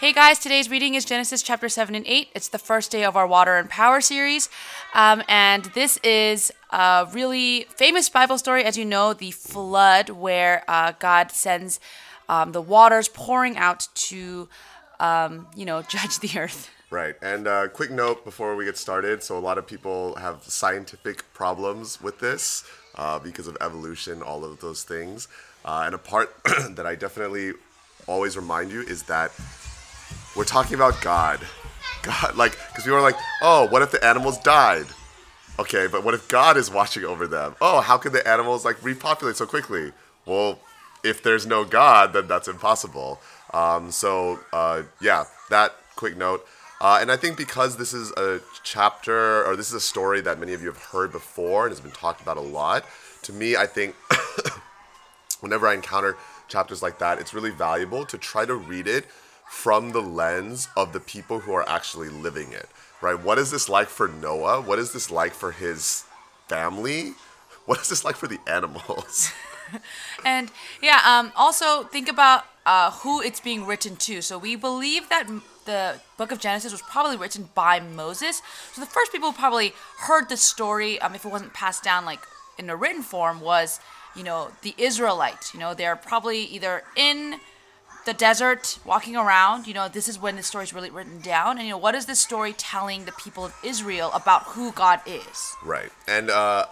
Hey 0.00 0.14
guys, 0.14 0.38
today's 0.38 0.70
reading 0.70 0.94
is 0.94 1.04
Genesis 1.04 1.42
chapter 1.42 1.68
7 1.68 1.94
and 1.94 2.06
8. 2.06 2.28
It's 2.34 2.48
the 2.48 2.58
first 2.58 2.90
day 2.90 3.04
of 3.04 3.18
our 3.18 3.26
Water 3.26 3.58
and 3.58 3.68
Power 3.68 4.00
series. 4.00 4.48
Um, 4.94 5.22
and 5.28 5.66
this 5.74 5.98
is 5.98 6.50
a 6.70 7.06
really 7.12 7.66
famous 7.68 8.08
Bible 8.08 8.38
story, 8.38 8.64
as 8.64 8.78
you 8.78 8.86
know, 8.86 9.12
the 9.12 9.30
flood, 9.30 10.08
where 10.08 10.64
uh, 10.66 10.94
God 10.98 11.30
sends 11.30 11.80
um, 12.30 12.52
the 12.52 12.62
waters 12.62 13.08
pouring 13.08 13.58
out 13.58 13.88
to, 13.94 14.48
um, 15.00 15.48
you 15.54 15.66
know, 15.66 15.82
judge 15.88 16.18
the 16.20 16.30
earth. 16.40 16.70
Right. 16.88 17.16
And 17.20 17.46
uh, 17.46 17.68
quick 17.68 17.90
note 17.90 18.24
before 18.24 18.56
we 18.56 18.64
get 18.64 18.78
started 18.78 19.22
so, 19.22 19.36
a 19.36 19.38
lot 19.38 19.58
of 19.58 19.66
people 19.66 20.14
have 20.14 20.44
scientific 20.44 21.30
problems 21.34 22.00
with 22.00 22.20
this 22.20 22.64
uh, 22.94 23.18
because 23.18 23.46
of 23.46 23.58
evolution, 23.60 24.22
all 24.22 24.46
of 24.46 24.60
those 24.60 24.82
things. 24.82 25.28
Uh, 25.62 25.82
and 25.84 25.94
a 25.94 25.98
part 25.98 26.34
that 26.70 26.86
I 26.86 26.94
definitely 26.94 27.52
always 28.06 28.34
remind 28.34 28.72
you 28.72 28.80
is 28.80 29.02
that 29.02 29.30
we're 30.36 30.44
talking 30.44 30.74
about 30.74 31.00
God. 31.00 31.40
God, 32.02 32.36
like, 32.36 32.52
because 32.52 32.84
people 32.84 32.98
are 32.98 33.02
like, 33.02 33.16
oh, 33.42 33.66
what 33.66 33.82
if 33.82 33.90
the 33.90 34.02
animals 34.04 34.38
died? 34.38 34.86
Okay, 35.58 35.86
but 35.86 36.04
what 36.04 36.14
if 36.14 36.28
God 36.28 36.56
is 36.56 36.70
watching 36.70 37.04
over 37.04 37.26
them? 37.26 37.54
Oh, 37.60 37.80
how 37.80 37.98
could 37.98 38.12
the 38.12 38.26
animals 38.26 38.64
like 38.64 38.82
repopulate 38.82 39.36
so 39.36 39.44
quickly? 39.44 39.92
Well, 40.24 40.58
if 41.04 41.22
there's 41.22 41.46
no 41.46 41.64
God, 41.64 42.12
then 42.12 42.28
that's 42.28 42.48
impossible. 42.48 43.20
Um, 43.52 43.90
so, 43.90 44.40
uh, 44.52 44.82
yeah, 45.00 45.24
that 45.50 45.74
quick 45.96 46.16
note. 46.16 46.46
Uh, 46.80 46.98
and 47.00 47.12
I 47.12 47.16
think 47.16 47.36
because 47.36 47.76
this 47.76 47.92
is 47.92 48.10
a 48.12 48.40
chapter 48.62 49.44
or 49.44 49.54
this 49.54 49.68
is 49.68 49.74
a 49.74 49.80
story 49.80 50.22
that 50.22 50.38
many 50.38 50.54
of 50.54 50.62
you 50.62 50.68
have 50.68 50.82
heard 50.82 51.12
before 51.12 51.66
and 51.66 51.72
has 51.72 51.80
been 51.80 51.90
talked 51.90 52.22
about 52.22 52.38
a 52.38 52.42
lot, 52.42 52.86
to 53.22 53.32
me, 53.34 53.56
I 53.56 53.66
think 53.66 53.94
whenever 55.40 55.66
I 55.66 55.74
encounter 55.74 56.16
chapters 56.48 56.82
like 56.82 56.98
that, 57.00 57.18
it's 57.18 57.34
really 57.34 57.50
valuable 57.50 58.06
to 58.06 58.16
try 58.16 58.46
to 58.46 58.54
read 58.54 58.88
it 58.88 59.06
from 59.50 59.90
the 59.90 60.00
lens 60.00 60.68
of 60.76 60.92
the 60.92 61.00
people 61.00 61.40
who 61.40 61.52
are 61.52 61.68
actually 61.68 62.08
living 62.08 62.52
it, 62.52 62.68
right? 63.02 63.20
What 63.20 63.36
is 63.36 63.50
this 63.50 63.68
like 63.68 63.88
for 63.88 64.06
Noah? 64.06 64.60
What 64.62 64.78
is 64.78 64.92
this 64.92 65.10
like 65.10 65.34
for 65.34 65.52
his 65.52 66.04
family? 66.48 67.14
What 67.66 67.82
is 67.82 67.88
this 67.90 68.04
like 68.04 68.16
for 68.16 68.26
the 68.26 68.38
animals? 68.48 69.30
And 70.24 70.50
yeah, 70.82 71.00
um, 71.06 71.32
also 71.36 71.84
think 71.84 72.08
about 72.08 72.44
uh, 72.66 72.90
who 72.90 73.20
it's 73.20 73.38
being 73.38 73.66
written 73.66 73.94
to. 73.96 74.20
So 74.20 74.36
we 74.36 74.56
believe 74.56 75.08
that 75.08 75.28
the 75.64 76.00
book 76.16 76.32
of 76.32 76.40
Genesis 76.40 76.72
was 76.72 76.82
probably 76.82 77.16
written 77.16 77.50
by 77.54 77.78
Moses. 77.78 78.42
So 78.72 78.80
the 78.80 78.86
first 78.88 79.12
people 79.12 79.30
who 79.30 79.36
probably 79.36 79.72
heard 80.00 80.28
the 80.28 80.36
story, 80.36 81.00
um, 81.00 81.14
if 81.14 81.24
it 81.24 81.30
wasn't 81.30 81.54
passed 81.54 81.84
down 81.84 82.04
like 82.04 82.20
in 82.58 82.68
a 82.68 82.74
written 82.74 83.02
form, 83.02 83.40
was 83.40 83.78
you 84.16 84.24
know 84.24 84.50
the 84.62 84.74
Israelites. 84.76 85.54
You 85.54 85.60
know 85.60 85.72
they're 85.72 85.94
probably 85.94 86.42
either 86.44 86.82
in 86.96 87.36
the 88.06 88.14
desert 88.14 88.78
walking 88.84 89.16
around 89.16 89.66
you 89.66 89.74
know 89.74 89.88
this 89.88 90.08
is 90.08 90.18
when 90.18 90.36
the 90.36 90.42
story 90.42 90.64
is 90.64 90.72
really 90.72 90.90
written 90.90 91.20
down 91.20 91.58
and 91.58 91.66
you 91.66 91.72
know 91.72 91.78
what 91.78 91.94
is 91.94 92.06
this 92.06 92.20
story 92.20 92.52
telling 92.52 93.04
the 93.04 93.12
people 93.12 93.44
of 93.44 93.54
israel 93.62 94.10
about 94.14 94.42
who 94.44 94.72
god 94.72 95.00
is 95.06 95.54
Right. 95.62 95.92
And 96.08 96.30
uh, 96.30 96.66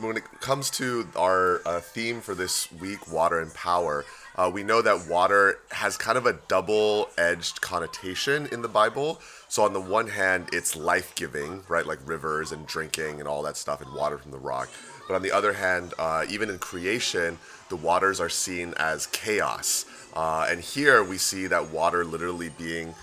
when 0.00 0.16
it 0.16 0.24
comes 0.40 0.70
to 0.70 1.08
our 1.16 1.60
uh, 1.64 1.80
theme 1.80 2.20
for 2.20 2.34
this 2.34 2.70
week, 2.72 3.10
water 3.10 3.40
and 3.40 3.52
power, 3.54 4.04
uh, 4.38 4.48
we 4.48 4.62
know 4.62 4.80
that 4.80 5.08
water 5.08 5.58
has 5.72 5.96
kind 5.96 6.16
of 6.16 6.24
a 6.24 6.34
double 6.46 7.10
edged 7.18 7.60
connotation 7.60 8.46
in 8.52 8.62
the 8.62 8.68
Bible. 8.68 9.20
So, 9.48 9.64
on 9.64 9.72
the 9.72 9.80
one 9.80 10.06
hand, 10.06 10.50
it's 10.52 10.76
life 10.76 11.12
giving, 11.16 11.64
right? 11.68 11.84
Like 11.84 11.98
rivers 12.06 12.52
and 12.52 12.64
drinking 12.64 13.18
and 13.18 13.26
all 13.26 13.42
that 13.42 13.56
stuff, 13.56 13.82
and 13.82 13.92
water 13.94 14.16
from 14.16 14.30
the 14.30 14.38
rock. 14.38 14.68
But 15.08 15.16
on 15.16 15.22
the 15.22 15.32
other 15.32 15.54
hand, 15.54 15.92
uh, 15.98 16.24
even 16.30 16.50
in 16.50 16.58
creation, 16.58 17.38
the 17.68 17.76
waters 17.76 18.20
are 18.20 18.28
seen 18.28 18.74
as 18.76 19.08
chaos. 19.08 19.86
Uh, 20.14 20.46
and 20.48 20.60
here 20.60 21.02
we 21.02 21.18
see 21.18 21.48
that 21.48 21.70
water 21.70 22.04
literally 22.04 22.50
being 22.50 22.94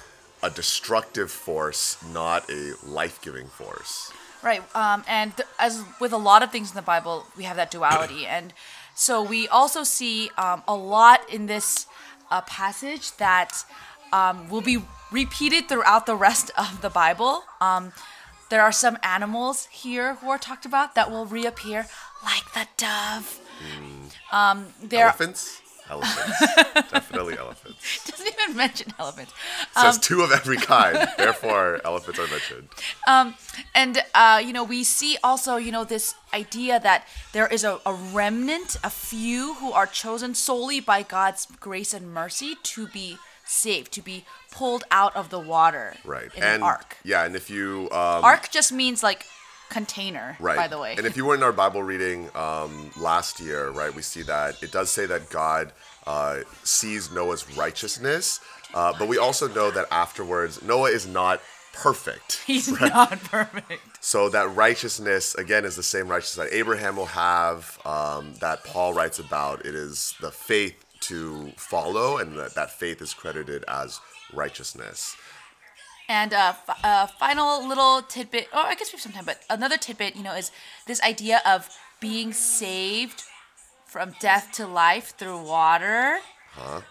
a 0.42 0.50
destructive 0.50 1.32
force, 1.32 1.98
not 2.14 2.50
a 2.50 2.76
life 2.86 3.22
giving 3.22 3.48
force. 3.48 4.14
Right. 4.42 4.64
Um, 4.76 5.04
and 5.08 5.36
th- 5.36 5.50
as 5.60 5.84
with 6.00 6.14
a 6.14 6.18
lot 6.18 6.44
of 6.44 6.52
things 6.52 6.70
in 6.70 6.76
the 6.76 6.82
Bible, 6.82 7.26
we 7.36 7.44
have 7.44 7.58
that 7.58 7.72
duality. 7.72 8.26
and 8.26 8.54
so 8.96 9.22
we 9.22 9.48
also 9.50 9.84
see 9.84 10.30
um, 10.38 10.64
a 10.68 10.76
lot 10.76 11.30
in 11.30 11.46
this 11.46 11.86
uh, 12.32 12.42
passage 12.42 13.16
that 13.18 13.66
um, 14.12 14.50
will 14.50 14.62
be 14.62 14.82
repeated 15.12 15.68
throughout 15.68 16.06
the 16.06 16.16
rest 16.16 16.50
of 16.58 16.82
the 16.82 16.90
Bible. 16.90 17.44
Um, 17.60 17.92
there 18.50 18.62
are 18.62 18.72
some 18.72 18.98
animals 19.04 19.68
here 19.72 20.16
who 20.16 20.30
are 20.30 20.38
talked 20.38 20.66
about 20.66 20.96
that 20.96 21.12
will 21.12 21.26
reappear, 21.26 21.88
like 22.24 22.54
the 22.54 22.68
dove. 22.78 23.40
Um, 24.32 24.68
there 24.82 25.06
Elephants? 25.08 25.62
Elephants. 25.90 26.56
Definitely 26.92 27.38
elephants. 27.38 28.06
mention 28.64 28.94
elephants. 29.00 29.34
Says 29.74 29.98
two 30.00 30.22
of 30.22 30.32
every 30.32 30.58
kind. 30.58 31.08
Therefore, 31.18 31.82
elephants 31.86 32.20
are 32.20 32.28
mentioned. 32.28 32.70
Um, 33.08 33.36
and 33.74 34.04
uh, 34.14 34.42
you 34.44 34.54
know 34.54 34.64
we 34.64 34.84
see 34.84 35.18
also 35.24 35.58
you 35.58 35.72
know 35.72 35.84
this 35.84 36.16
idea 36.34 36.80
that 36.80 37.08
there 37.34 37.48
is 37.48 37.64
a, 37.64 37.80
a 37.86 37.94
remnant 37.94 38.76
a 38.84 38.90
few 38.90 39.56
who 39.56 39.72
are 39.72 39.86
chosen 39.88 40.36
solely 40.36 40.80
by 40.82 41.02
god's 41.04 41.48
grace 41.60 41.94
and 41.94 42.14
mercy 42.14 42.56
to 42.64 42.88
be 42.88 43.18
saved 43.46 43.92
to 43.94 44.02
be 44.02 44.26
pulled 44.52 44.84
out 44.92 45.16
of 45.16 45.30
the 45.30 45.40
water 45.40 45.96
Right. 46.04 46.30
and 46.36 46.44
an 46.44 46.64
ark 46.64 46.98
yeah, 47.04 47.24
and 47.26 47.36
if 47.36 47.50
you 47.50 47.88
um, 47.92 48.24
ark 48.24 48.50
just 48.52 48.72
means 48.74 49.02
like 49.04 49.26
container 49.70 50.38
right. 50.40 50.56
by 50.56 50.68
the 50.68 50.78
way 50.78 50.96
And 50.98 51.06
if 51.06 51.18
you 51.18 51.26
were 51.26 51.36
in 51.36 51.44
our 51.44 51.52
Bible 51.52 51.84
reading 51.84 52.30
um, 52.36 52.92
last 52.98 53.40
year, 53.40 53.70
right, 53.70 53.94
we 53.94 54.02
see 54.02 54.22
that 54.24 54.62
it 54.62 54.72
does 54.72 54.90
say 54.92 55.06
that 55.06 55.30
God 55.30 55.72
uh, 56.06 56.40
sees 56.64 57.12
Noah's 57.12 57.58
righteousness, 57.58 58.40
uh, 58.74 58.94
but 58.98 59.08
we 59.08 59.18
also 59.18 59.48
know 59.48 59.72
that 59.72 59.88
afterwards 59.92 60.62
Noah 60.62 60.90
is 60.90 61.08
not 61.08 61.42
perfect. 61.74 62.42
he's 62.48 62.72
not 62.80 63.20
perfect 63.24 63.82
So 64.00 64.30
that 64.30 64.56
righteousness 64.56 65.36
again 65.36 65.66
is 65.66 65.76
the 65.76 65.84
same 65.84 66.08
righteousness 66.08 66.50
that 66.50 66.56
Abraham 66.56 66.96
will 66.96 67.08
have, 67.08 67.80
um, 67.86 68.36
that 68.40 68.64
Paul 68.64 68.94
writes 68.94 69.20
about. 69.20 69.66
It 69.66 69.76
is 69.76 70.16
the 70.22 70.32
faith 70.32 70.76
to 71.02 71.52
follow, 71.58 72.18
and 72.18 72.38
that, 72.38 72.56
that 72.56 72.72
faith 72.72 73.02
is 73.02 73.14
credited 73.14 73.64
as 73.68 74.00
righteousness. 74.34 75.18
And 76.08 76.34
uh, 76.34 76.54
f- 76.68 76.80
uh, 76.84 77.08
final 77.08 77.68
little 77.68 78.02
tidbit, 78.04 78.48
or 78.54 78.60
I 78.60 78.76
guess 78.76 78.90
we 78.92 78.98
have 78.98 79.02
some 79.02 79.12
time, 79.12 79.26
but 79.26 79.42
another 79.50 79.78
tidbit, 79.78 80.16
you 80.16 80.24
know, 80.24 80.36
is 80.36 80.52
this 80.86 81.02
idea 81.02 81.42
of 81.46 81.70
being 82.00 82.32
saved 82.34 83.24
from 83.86 84.14
death 84.20 84.52
to 84.54 84.68
life 84.68 85.16
through 85.18 85.42
water. 85.42 86.20
Huh? 86.52 86.82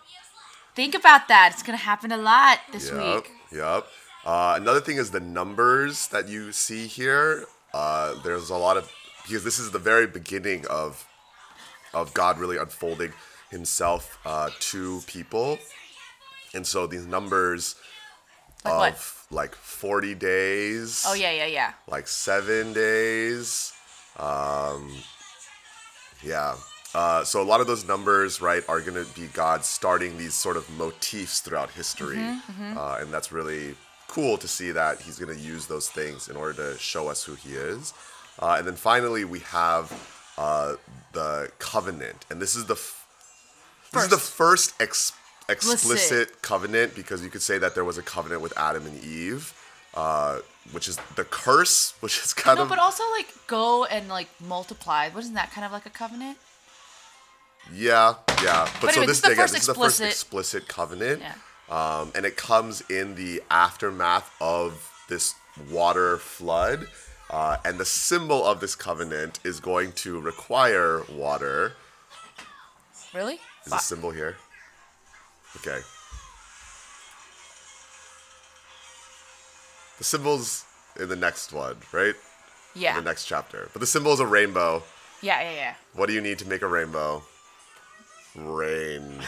Think 0.74 0.94
about 0.96 1.28
that. 1.28 1.50
It's 1.52 1.62
gonna 1.62 1.78
happen 1.78 2.10
a 2.10 2.16
lot 2.16 2.58
this 2.72 2.90
Yep, 2.90 2.98
week. 3.24 3.30
yep. 3.52 3.86
Uh, 4.24 4.54
another 4.56 4.80
thing 4.80 4.96
is 4.96 5.10
the 5.12 5.20
numbers 5.20 6.08
that 6.08 6.26
you 6.28 6.50
see 6.50 6.86
here. 6.88 7.46
Uh, 7.72 8.14
there's 8.24 8.50
a 8.50 8.56
lot 8.56 8.76
of 8.76 8.90
because 9.22 9.44
this 9.44 9.58
is 9.58 9.70
the 9.70 9.78
very 9.78 10.06
beginning 10.06 10.66
of 10.68 11.06
of 11.92 12.12
God 12.14 12.38
really 12.38 12.56
unfolding 12.56 13.12
Himself 13.50 14.18
uh, 14.24 14.50
to 14.72 15.02
people, 15.06 15.58
and 16.54 16.66
so 16.66 16.86
these 16.88 17.06
numbers 17.06 17.76
Like 18.64 18.94
of 18.94 19.26
what? 19.30 19.36
like 19.36 19.54
40 19.54 20.14
days. 20.14 21.04
Oh 21.06 21.14
yeah, 21.14 21.30
yeah, 21.32 21.46
yeah. 21.46 21.72
like 21.86 22.08
seven 22.08 22.72
days. 22.72 23.72
Um, 24.18 24.92
yeah. 26.22 26.54
Uh, 26.94 27.24
so 27.24 27.42
a 27.42 27.44
lot 27.44 27.60
of 27.60 27.66
those 27.66 27.86
numbers, 27.86 28.40
right, 28.40 28.62
are 28.68 28.80
going 28.80 28.94
to 29.04 29.10
be 29.20 29.26
God 29.32 29.64
starting 29.64 30.16
these 30.16 30.34
sort 30.34 30.56
of 30.56 30.68
motifs 30.78 31.40
throughout 31.40 31.70
history, 31.70 32.16
Mm-hmm. 32.16 32.78
Uh, 32.78 32.98
and 33.00 33.12
that's 33.12 33.32
really 33.32 33.74
cool 34.06 34.36
to 34.38 34.46
see 34.46 34.70
that 34.70 35.00
He's 35.00 35.18
going 35.18 35.34
to 35.36 35.40
use 35.42 35.66
those 35.66 35.88
things 35.88 36.28
in 36.28 36.36
order 36.36 36.52
to 36.72 36.78
show 36.78 37.08
us 37.08 37.24
who 37.24 37.34
He 37.34 37.54
is. 37.54 37.92
Uh, 38.38 38.56
and 38.58 38.66
then 38.66 38.76
finally, 38.76 39.24
we 39.24 39.40
have 39.40 39.92
uh, 40.38 40.76
the 41.12 41.50
covenant, 41.58 42.24
and 42.30 42.40
this 42.40 42.54
is 42.54 42.66
the 42.66 42.74
f- 42.74 43.06
this 43.92 44.04
is 44.04 44.10
the 44.10 44.16
first 44.16 44.74
ex- 44.80 45.12
explicit 45.48 45.90
Explicit. 45.92 46.42
covenant 46.42 46.94
because 46.94 47.22
you 47.22 47.30
could 47.30 47.42
say 47.42 47.58
that 47.58 47.74
there 47.74 47.84
was 47.84 47.98
a 47.98 48.02
covenant 48.02 48.40
with 48.40 48.56
Adam 48.56 48.86
and 48.86 49.02
Eve, 49.04 49.52
uh, 49.94 50.38
which 50.72 50.88
is 50.88 50.96
the 51.16 51.24
curse, 51.24 51.94
which 52.00 52.18
is 52.24 52.32
kind 52.34 52.56
No, 52.56 52.62
of 52.64 52.68
but 52.68 52.78
also 52.78 53.02
like 53.12 53.28
go 53.46 53.84
and 53.84 54.08
like 54.08 54.28
multiply. 54.40 55.08
Wasn't 55.14 55.34
that 55.34 55.50
kind 55.52 55.64
of 55.64 55.72
like 55.72 55.86
a 55.86 55.90
covenant? 55.90 56.38
yeah, 57.72 58.14
yeah. 58.42 58.68
But, 58.80 58.80
But 58.80 58.94
so 58.94 59.00
anyway, 59.00 59.06
this, 59.06 59.06
this 59.06 59.16
is 59.16 59.20
the 59.22 59.28
again, 59.32 59.36
first 59.36 59.52
this 59.54 59.60
is 59.62 59.66
the 59.68 59.74
first 59.74 60.00
explicit- 60.00 60.10
explicit 60.12 60.68
covenant, 60.68 61.22
Yeah. 61.22 61.34
um, 62.00 62.12
and 62.14 62.26
it 62.26 62.36
comes 62.36 62.82
in 62.90 63.14
the 63.14 63.42
aftermath 63.50 64.30
of 64.40 64.90
this 65.08 65.34
water 65.70 66.18
flood. 66.18 66.88
Uh, 67.30 67.56
and 67.64 67.78
the 67.78 67.84
symbol 67.86 68.44
of 68.44 68.60
this 68.60 68.76
covenant 68.76 69.40
is 69.44 69.58
going 69.58 69.92
to 69.92 70.20
require 70.20 71.02
water. 71.10 71.72
Really? 73.14 73.40
Is 73.64 73.72
a 73.72 73.78
symbol 73.78 74.10
here? 74.10 74.36
Okay. 75.56 75.80
The 79.98 80.04
symbol's 80.04 80.64
in 80.98 81.08
the 81.08 81.16
next 81.16 81.52
one, 81.52 81.76
right? 81.92 82.14
Yeah. 82.74 82.96
The 82.98 83.04
next 83.04 83.26
chapter. 83.26 83.68
But 83.72 83.80
the 83.80 83.86
symbol 83.86 84.12
is 84.12 84.20
a 84.20 84.26
rainbow. 84.26 84.82
Yeah, 85.22 85.40
yeah, 85.40 85.52
yeah. 85.52 85.74
What 85.94 86.06
do 86.06 86.12
you 86.12 86.20
need 86.20 86.38
to 86.40 86.48
make 86.48 86.62
a 86.62 86.66
rainbow? 86.66 87.22
Rainbows. 88.36 89.24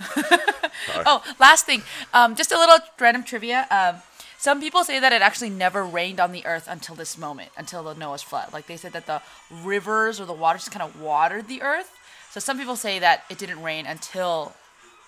All 0.00 0.06
oh, 1.06 1.22
last 1.38 1.66
thing. 1.66 1.82
Um, 2.12 2.34
just 2.34 2.52
a 2.52 2.58
little 2.58 2.78
random 2.98 3.22
trivia. 3.22 3.66
Um, 3.70 4.02
some 4.38 4.60
people 4.60 4.84
say 4.84 4.98
that 5.00 5.12
it 5.12 5.22
actually 5.22 5.50
never 5.50 5.84
rained 5.84 6.20
on 6.20 6.32
the 6.32 6.44
earth 6.46 6.66
until 6.68 6.94
this 6.94 7.16
moment, 7.18 7.50
until 7.56 7.82
the 7.82 7.94
Noah's 7.94 8.22
flood. 8.22 8.52
Like 8.52 8.66
they 8.66 8.76
said 8.76 8.92
that 8.92 9.06
the 9.06 9.22
rivers 9.50 10.20
or 10.20 10.24
the 10.24 10.32
waters 10.32 10.68
kind 10.68 10.82
of 10.82 11.00
watered 11.00 11.48
the 11.48 11.62
earth. 11.62 11.92
So 12.36 12.40
some 12.40 12.58
people 12.58 12.76
say 12.76 12.98
that 12.98 13.24
it 13.30 13.38
didn't 13.38 13.62
rain 13.62 13.86
until 13.86 14.52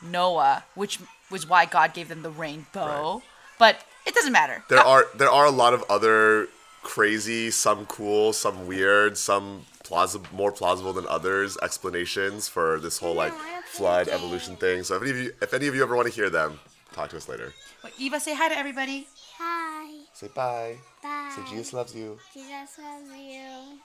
Noah, 0.01 0.65
which 0.75 0.99
was 1.31 1.47
why 1.47 1.67
God 1.67 1.93
gave 1.93 2.09
them 2.09 2.23
the 2.23 2.31
rainbow. 2.31 3.17
Right. 3.17 3.23
But 3.59 3.85
it 4.07 4.15
doesn't 4.15 4.33
matter. 4.33 4.65
There 4.71 4.79
God- 4.79 4.87
are 4.87 5.07
there 5.15 5.29
are 5.29 5.45
a 5.45 5.51
lot 5.51 5.75
of 5.75 5.85
other 5.91 6.49
crazy, 6.83 7.51
some 7.51 7.85
cool, 7.85 8.33
some 8.33 8.67
weird, 8.67 9.19
some 9.19 9.67
plausible, 9.85 10.27
more 10.33 10.51
plausible 10.51 10.95
than 10.95 11.07
others 11.07 11.59
explanations 11.61 12.49
for 12.49 12.81
this 12.81 12.97
whole 12.97 13.13
like 13.15 13.35
I 13.35 13.61
flood 13.73 14.09
a 14.09 14.15
evolution 14.15 14.57
thing. 14.57 14.83
So 14.83 14.97
if 14.97 15.03
any 15.03 15.11
of 15.11 15.17
you 15.19 15.33
if 15.43 15.53
any 15.53 15.67
of 15.67 15.75
you 15.75 15.83
ever 15.83 15.95
want 15.95 16.09
to 16.09 16.15
hear 16.15 16.31
them, 16.31 16.59
talk 16.95 17.11
to 17.11 17.19
us 17.19 17.29
later. 17.29 17.53
Wait, 17.85 17.93
Eva, 17.99 18.21
say 18.21 18.35
hi 18.35 18.49
to 18.49 18.57
everybody. 18.57 19.07
Hi. 19.37 20.05
Say 20.15 20.29
bye. 20.29 20.79
Bye. 21.03 21.31
Say 21.37 21.43
Jesus 21.51 21.75
loves 21.75 21.95
you. 21.95 22.19
Jesus 22.33 22.79
loves 22.79 23.11
you. 23.15 23.81